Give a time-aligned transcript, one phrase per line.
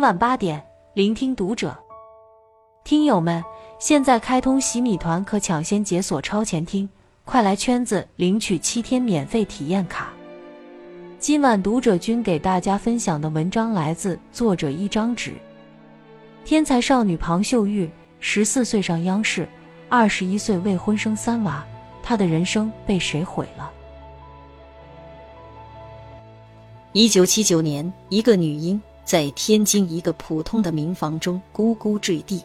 [0.00, 1.76] 晚八点，聆听读者。
[2.84, 3.44] 听友们，
[3.78, 6.88] 现在开通洗米团，可抢先解锁超前听，
[7.24, 10.08] 快来圈子领取七天免费体验卡。
[11.18, 15.34] 今晚读者君给大家分享的文章来自作者一张纸。
[16.46, 17.88] 天才少女庞秀玉，
[18.20, 19.46] 十四岁上央视，
[19.90, 21.62] 二十一岁未婚生三娃，
[22.02, 23.70] 她的人生被谁毁了？
[26.92, 32.42] 一九七九年，一个女婴在天津一个普通的民房中咕咕坠地。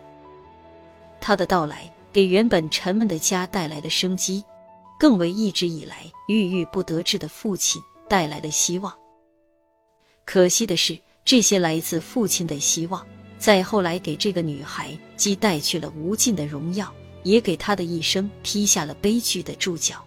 [1.20, 4.44] 她的到来给原本沉闷的家带来了生机，
[5.00, 8.94] 更为一直以来郁郁不得志的父亲带来了希望。
[10.24, 13.06] 可惜的是，这些来自父亲的希望，
[13.38, 16.92] 在后来给这个女孩既带去了无尽的荣耀，
[17.24, 20.04] 也给她的一生踢下了悲剧的注脚。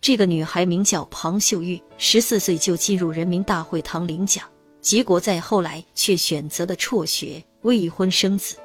[0.00, 4.46] 这个女孩名叫庞秀玉，十四岁就进入人民大会堂领奖，
[4.80, 8.56] 结果在后来却选择了辍学，未婚生子。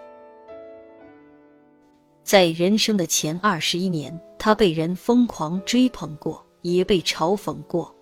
[2.23, 7.94] 在人生的前二十一年，他被人疯狂追捧过，也被嘲讽过，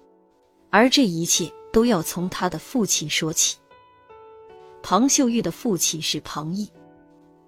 [0.70, 3.58] 而这一切都要从他的父亲说起。
[4.82, 6.70] 庞秀玉的父亲是庞毅。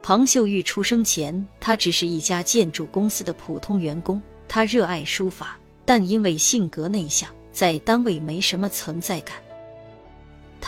[0.02, 5.58] 庞秀玉出生前，他只是一家建筑公司的普通员工，他热爱书法。
[5.88, 9.38] 但因为性格内向，在单位没什么存在感。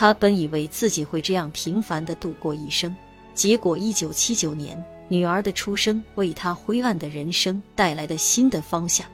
[0.00, 2.94] 他本以为自己会这样平凡的度过一生，
[3.34, 9.04] 结果一九七九年女儿的出生为他灰暗的人生带来了新的方向。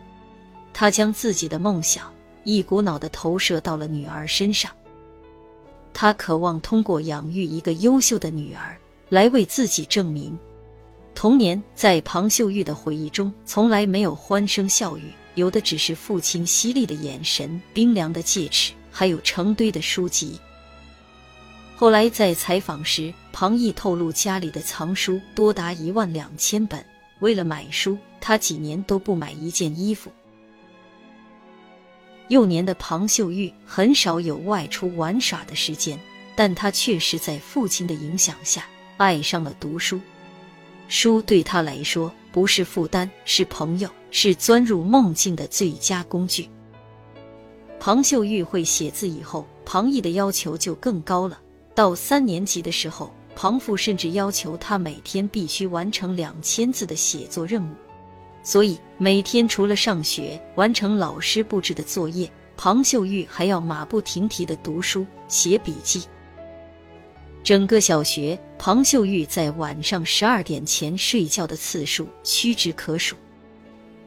[0.75, 2.13] 他将自己的梦想
[2.43, 4.71] 一股脑的投射到了女儿身上。
[5.95, 8.77] 他渴望通过养育一个优秀的女儿
[9.09, 10.39] 来为自己证明。
[11.15, 15.05] 童年在庞秀玉的回忆中，从来没有欢声笑语。
[15.35, 20.39] 有的只是父亲犀利的眼神、冰凉的戒尺，还有成堆的书籍。
[21.77, 26.85] 后来在采访时，庞毅透露家里的藏书多达一万两千本。
[27.21, 30.11] 为了买书，他几年都不买一件衣服。
[32.29, 35.99] 幼年的庞秀玉很少有外出玩耍的时间，
[36.35, 38.65] 但她确实在父亲的影响下
[38.97, 40.01] 爱上了读书。
[40.89, 43.89] 书对他来说不是负担，是朋友。
[44.17, 46.49] 是钻入梦境的最佳工具。
[47.81, 51.37] 庞秀玉会写字以后，庞毅的要求就更高了。
[51.75, 57.75] 到三年级的时候，庞父甚至要求他每天必须完成两千字的写作任务。
[58.43, 66.05] 所以每天除了上学、完成老师布置的作业，庞秀玉还要马不停蹄的读书、写笔记。
[67.43, 73.17] 整个小学，庞秀玉在晚上十二点前睡觉的次数屈指可数。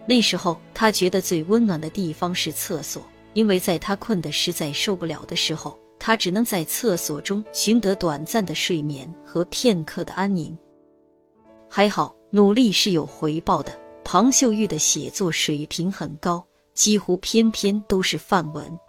[0.08, 3.04] 那时候，他觉得最温暖的地方是厕所，
[3.34, 10.58] 因为在他困得实在受不了的时候，他只能在厕所中寻得短暂的睡眠和片刻的安宁。
[11.70, 13.78] 还好，努力是有回报的。
[14.04, 18.80] 庞秀玉的写作水平很高，几乎篇篇都是范文。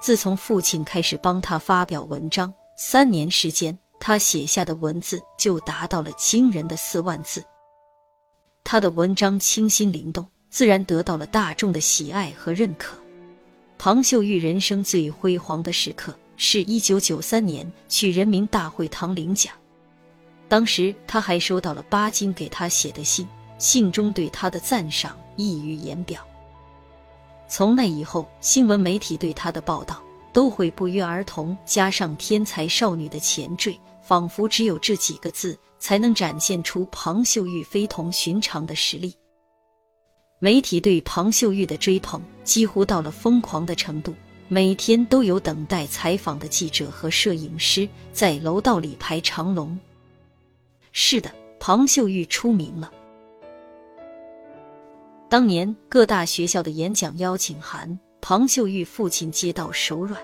[0.00, 7.44] 自从父亲开始帮他发表文章，三年时间，他写下的文字就达到了惊人的四万字。
[8.62, 10.26] 他的文章清新灵动。
[10.50, 12.96] 自然得到了大众的喜爱和认可。
[13.76, 19.52] 庞秀玉人生最辉煌的时刻是一九九三年去人民大会堂领奖，
[20.48, 23.26] 当时他还收到了巴金给他写的信，
[23.58, 26.20] 信中对他的赞赏溢于言表。
[27.48, 30.02] 从那以后，新闻媒体对他的报道
[30.32, 39.14] 都会不约而同加上“天才少女”的前缀，仿佛只有这几个字才能展现出庞秀玉非同寻常的实力。
[40.40, 44.14] 媒体对庞秀玉的追捧几乎到了疯狂的程度，
[44.48, 49.78] 每天都有等待采访的记者和摄影师在楼道里排长龙。
[50.92, 52.92] 是的，庞秀玉出名了。
[55.30, 60.20] 当年各大学校的演讲邀请函，庞秀玉父亲接到手软。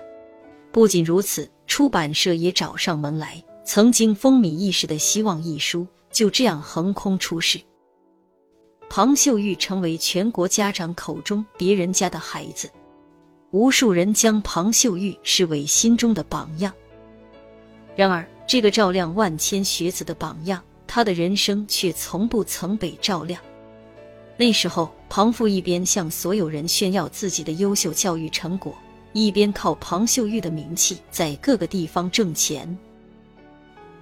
[0.71, 3.43] 不仅如此，出版社也找上门来。
[3.63, 7.59] 曾经风靡一时的《希望》一书就这样横空出世。
[8.89, 12.69] 庞秀玉成为全国家长口中别人家的孩子，
[13.51, 16.73] 无数人将庞秀玉视为心中的榜样。
[17.95, 23.41] 然而，这个照亮万千学子的榜样，他的人生却从不曾被照亮。
[24.37, 28.73] 那时候，庞父一边向所有人炫耀自己的优秀教育成果，
[29.11, 32.77] 一边靠庞秀玉的名气在各个地方挣钱。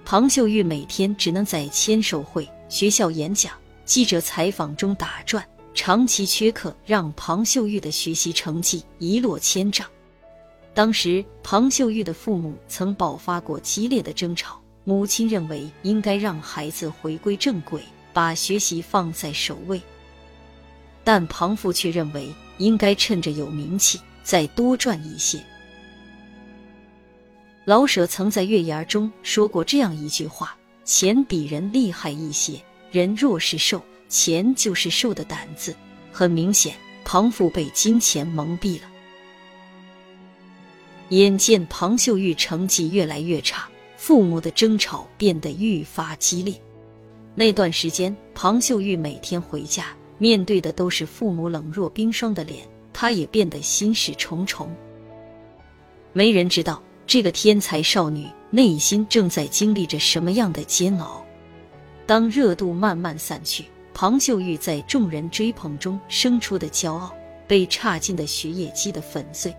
[0.04, 3.52] 庞秀玉每天只能在签售会、学校演讲。
[3.84, 5.44] 记者采访中打转，
[5.82, 9.88] 长期缺课让庞秀玉的学习成绩一落千丈。
[10.74, 17.80] 当时庞秀玉的父母曾爆发过激烈的争吵，母亲认为应该让孩子回归正轨，
[18.12, 19.80] 把学习放在首位，
[21.02, 22.28] 但庞父却认为
[22.58, 25.42] 应该趁着有名气再多赚一些。
[27.64, 30.54] 老舍曾在《月牙》中说过这样一句话
[30.84, 32.62] ：“钱比人厉害一些，
[32.92, 35.74] 人若是瘦，钱就是瘦的胆子。”
[36.12, 36.74] 很明显，
[37.04, 38.88] 庞父被金钱蒙蔽了。
[41.10, 46.54] 眼见庞秀玉成绩越来越差，父母的争吵变得愈发激烈。
[47.34, 49.86] 那段时间，庞秀玉每天回家，
[50.18, 54.68] 面对的都是父母冷若冰霜的脸，她也变得心事重重。
[56.12, 61.24] 没人知道这个天才少女内心正在经历着什么样的煎熬。
[62.04, 67.14] 当热度慢慢散去，庞秀玉在众人追捧中生出的骄傲，
[67.46, 69.54] 被差劲的学业击得粉碎。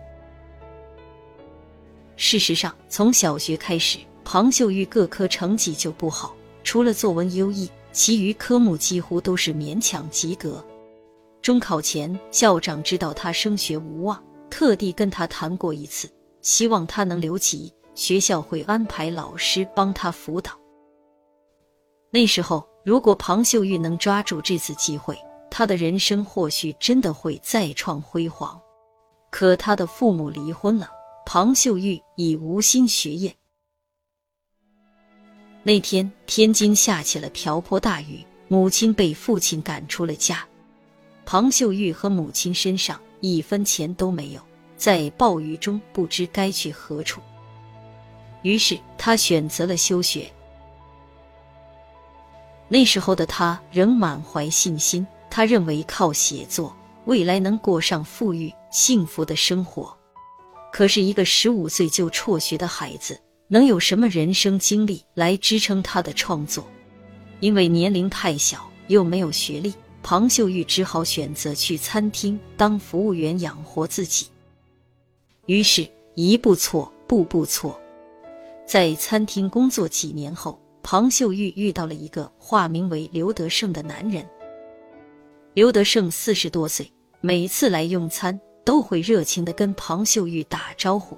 [2.15, 10.63] 事实上，从小学开始，庞秀玉各科成绩就不好，除了作文优异，其余科目几乎都是勉强及格。
[11.41, 16.07] 中考前，校长知道他升学无望，特地跟他谈过一次，
[16.41, 20.51] 希望他能留级，学校会安排老师帮他辅导。
[22.11, 25.17] 那时候，如果庞秀玉能抓住这次机会，
[25.49, 28.59] 他的人生或许真的会再创辉煌。
[29.29, 30.89] 可他的父母离婚了。
[31.23, 33.33] 庞秀玉已无心学业。
[35.63, 40.45] 那天，天津下起了瓢泼大雨，母亲被父亲赶出了家。
[41.23, 44.41] 庞秀玉和母亲身上一分钱都没有，
[44.75, 47.21] 在暴雨中不知该去何处。
[48.41, 50.29] 于是，他选择了休学。
[52.73, 56.73] 那时候的他仍满怀信心，他认为靠写作，
[57.03, 59.93] 未来能过上富裕幸福的生活。
[60.71, 63.19] 可是，一个十五岁就辍学的孩子，
[63.49, 66.65] 能有什么人生经历来支撑他的创作？
[67.41, 74.27] 因为年龄太小，又没有学历，庞秀玉只好选择去餐厅当服务员养活自己。
[75.45, 75.85] 于是，
[76.15, 77.77] 一步错，步步错。
[78.65, 84.27] 在餐厅工作几年后，庞秀玉遇到了一个化名为刘德胜的男人。
[85.53, 88.39] 刘德胜四十多岁，每次来用餐。
[88.63, 91.17] 都会热情地跟庞秀玉打招呼，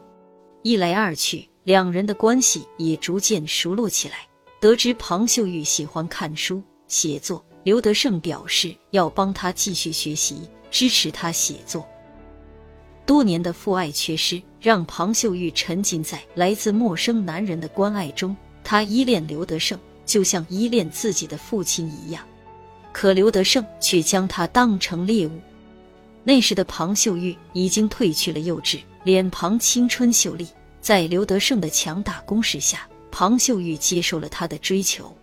[0.61, 4.15] 一来二去，两人的关系也逐渐熟络起来。
[4.61, 11.85] 得知庞秀玉喜欢看书写作，刘德胜表示要帮他继续学习，支持他写作。
[13.05, 18.35] 多年的父爱缺失，让庞秀玉沉浸在来自陌生男人的关爱中。
[18.63, 22.23] 他依恋刘德胜，就像依恋自己的父亲一样。
[22.91, 25.39] 可刘德胜却将他当成猎物。
[26.23, 30.47] 那时的庞秀玉已经褪去了幼稚，脸庞青春秀丽。
[30.79, 35.15] 在刘德胜的强大攻势下，庞秀玉接受了他的追求。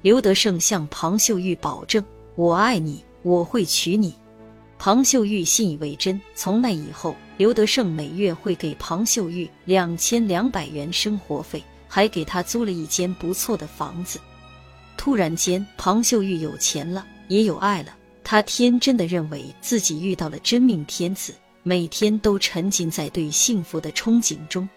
[0.00, 2.02] 刘德胜向庞秀玉保证
[2.34, 4.14] ：“我爱你，我会娶你。”
[4.78, 6.20] 庞秀玉信以为真。
[6.34, 14.20] 从那以后，刘德胜每月会给庞秀玉两千两百元生活费，还给他租了一间不错的房子。
[14.96, 17.96] 突然间，庞秀玉有钱了，也有爱了。
[18.22, 24.68] 她天真的认为自己遇到了真命天子，每天都沉浸在对幸福的憧憬中。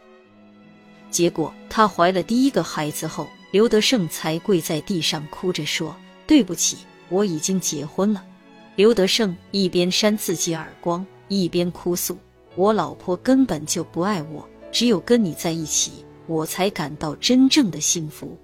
[1.10, 5.94] 结果，她怀了第一个孩子后，刘德胜才跪在地上哭着说
[6.26, 6.78] ：“对不起，
[7.10, 8.24] 我已经结婚了。”
[8.78, 12.18] 刘德胜一边扇自己耳光，一边哭诉
[12.56, 18.38] ：“我老婆根本就不爱我，只有跟你在一起，我才感到真正的幸福。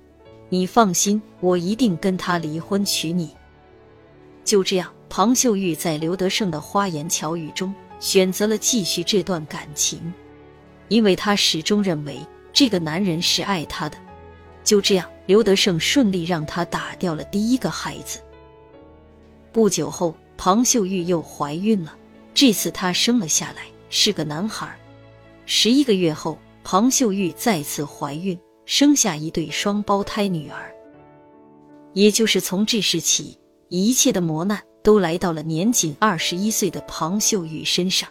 [0.49, 3.31] 你放心，我一定跟他离婚，娶你。”
[4.43, 4.91] 就这样。
[5.09, 10.13] 庞秀玉在刘德胜的花言巧语中选择了继续这段感情，
[10.89, 12.19] 因为她始终认为
[12.51, 13.97] 这个男人是爱她的。
[14.65, 18.19] 就这样，刘德胜顺利让她打掉了第一个孩子。
[19.53, 21.95] 不久后，庞秀玉又怀孕了，
[22.33, 24.77] 这次她生了下来，是个男孩。
[25.45, 26.37] 十一个月后，
[26.69, 30.75] 庞秀玉再次怀孕，生下一对双胞胎女儿。
[31.93, 34.61] 也就是从这时起，一切的磨难。
[34.83, 38.09] 都来到了年仅二十一岁的庞秀玉身上。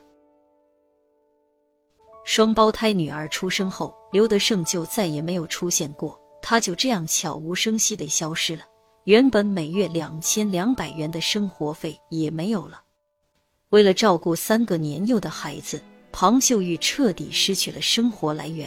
[2.24, 8.62] 双胞胎女儿出生后，刘德胜就再也没有出现过，他就这样悄无声息的消失了。
[9.04, 12.80] 原本每月两千两百元的生活费也没有了。
[13.68, 15.78] 为了照顾三个年幼的孩子，
[16.18, 18.66] 庞秀玉彻底失去了生活来源。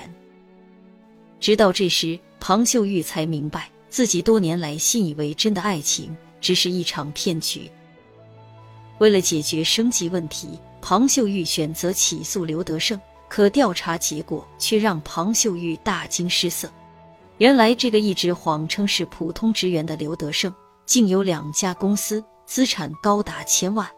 [1.39, 7.68] 直到这时，庞秀玉才明白，自己多年来信以为真的爱情只是一场骗局。
[9.00, 16.72] 为了解决生计问题，庞秀玉选择起诉刘德胜，可调查结果却让庞秀玉大惊失色。
[17.39, 20.53] 原来，这个一直谎称是普通职员的刘德胜，
[20.86, 23.89] 竟有两家公司，资产高达千万。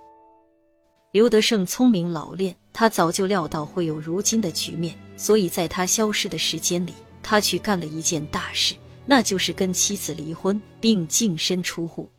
[1.12, 8.76] 刘德胜聪明老练，他早就料到会有如今的局面，所以在他消失的时间里，他去干了一件大事，
[9.06, 12.10] 那就是跟妻子离婚，并净身出户。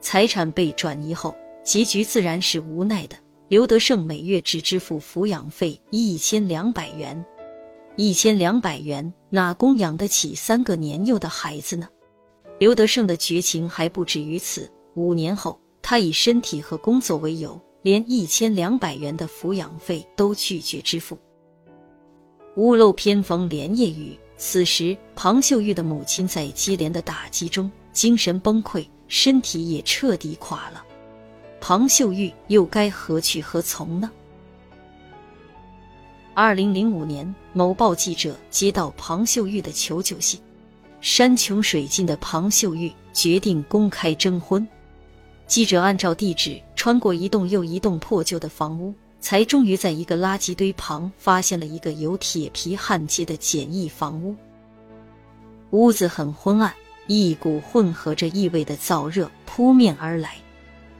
[0.00, 1.34] 财产被转移后，
[1.64, 3.16] 结局自然是无奈的。
[3.48, 7.24] 刘德胜每月只支付抚养费一千两百元。
[7.96, 11.88] 一千两百元哪供养得起三个年幼的孩子呢？
[12.58, 14.70] 刘德胜的绝情还不止于此。
[14.94, 21.16] 五年后，他以身体和工作为由，连一千两百元的抚养费都拒绝支付。
[22.56, 30.84] 屋漏偏逢连夜雨，此时庞秀玉的母亲在接连的打击中精神崩溃，身体也彻底垮了。
[31.60, 34.10] 庞秀玉又该何去何从呢？
[36.34, 40.40] 二零零五年，某报记者接到庞秀玉的求救信，
[41.00, 44.66] 山穷水尽的庞秀玉决定公开征婚。
[45.46, 54.36] 记者按照地址穿过一栋又一栋破旧的房屋，才终于在一个垃圾堆旁发现了一个有铁皮焊接的简易房屋。
[55.70, 56.72] 屋子很昏暗，
[57.08, 60.36] 一股混合着异味的燥热扑面而来。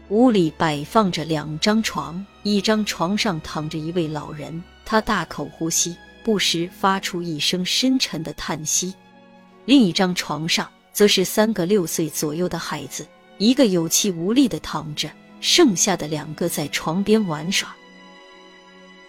[0.08, 4.60] 屋里摆放着两张床，一张床上躺着一位老人。
[4.84, 8.92] 他大口呼吸，不时发出一声深沉的叹息。
[9.66, 13.06] 另一张床上则是三个六岁左右的孩子，
[13.38, 15.08] 一个有气无力的躺着，
[15.40, 17.74] 剩下的两个在床边玩耍。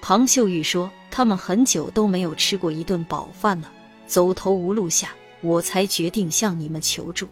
[0.02, 3.72] 庞秀玉说：“他们很久都没有吃过一顿饱饭了，
[4.06, 5.10] 走投无路下，
[5.42, 7.28] 我才决定向你们求助。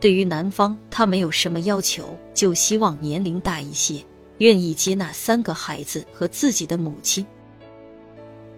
[0.00, 4.04] 对于男方，他没有什么要求，就希望年龄大一些，
[4.38, 7.24] 愿意接纳三个孩子和自己的母亲。”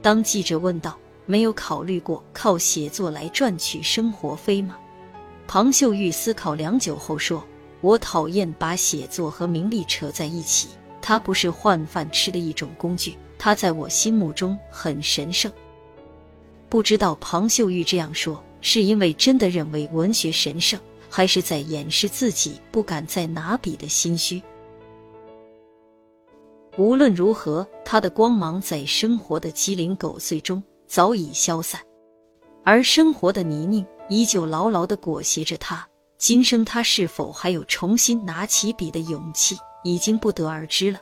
[0.01, 4.77] 当记者问道：“没有考虑过靠写作来赚取生活费吗？”
[5.47, 7.45] 庞秀玉思考良久后说
[7.81, 10.69] ：“我讨厌把写作和名利扯在一起，
[11.01, 15.51] 它不是换饭吃的一种工具，它在我心目中很神圣。”
[16.69, 24.43] 不知道庞秀玉这样说是因为真的认为文学神圣，还是在掩饰自己不敢再拿笔的心虚。
[26.77, 31.81] 无论如何，他的光芒在生活的鸡零狗碎中早已消散，
[32.65, 35.89] 而生活的泥泞依旧牢牢的裹挟着他。
[36.19, 41.01] 今生他是否还有重新拿起笔的勇气，已经不得而知了。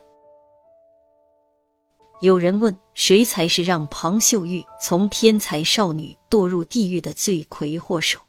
[2.21, 8.21] 有人问：谁才是让庞秀玉从天才少女堕入地狱的罪魁祸首？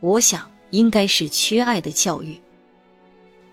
[0.00, 2.40] 我想，应该是缺爱的教育。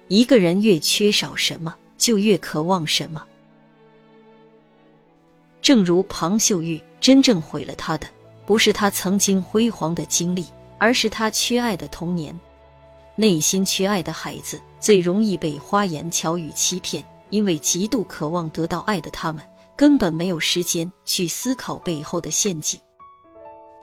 [0.08, 1.76] 一个人越缺少什么？
[1.98, 3.26] 就越渴望什么。
[5.62, 8.08] 正如庞秀玉真正毁了他的，
[8.46, 10.46] 不是他曾经辉煌的经历，
[10.78, 12.38] 而是他缺爱的童年。
[13.16, 19.44] 内心缺爱的孩子最容易被花言巧语欺骗，因为极度渴望得到爱的他们，
[19.76, 22.80] 根本没有时间去思考背后的陷阱。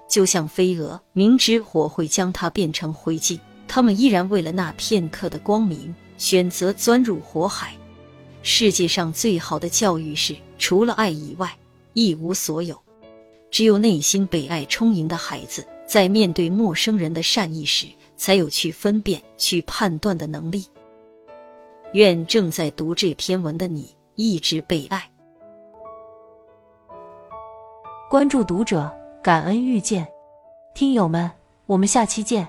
[0.08, 7.72] 就像飞蛾，明知火会将它变成灰烬，他们依然为了那片刻的光明，选择钻入火海。
[8.42, 11.56] 世界上最好的教育是，除了爱以外，
[11.92, 12.76] 一无所有。
[13.52, 17.86] 只有内心被爱充盈的孩子，在面对陌生人的善意时，
[18.20, 20.66] 才有去分辨、去判断的能力。
[21.94, 25.10] 愿正在读这篇文的你，一直被爱。
[28.10, 30.06] 关注读者，感恩遇见，
[30.74, 31.30] 听友们，
[31.64, 32.46] 我们下期见。